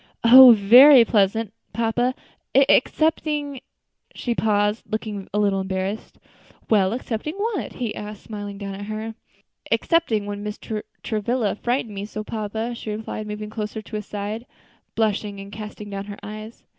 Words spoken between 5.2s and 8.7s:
a little embarrassed. "Well, excepting what?" he asked, smiling